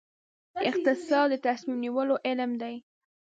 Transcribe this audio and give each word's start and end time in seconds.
اقتصاد 0.69 1.27
د 1.31 1.35
تصمیم 1.45 1.77
نیولو 1.85 2.15
علم 2.25 2.51
دی 2.61 2.75